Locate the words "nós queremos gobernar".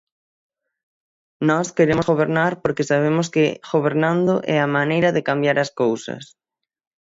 1.49-2.53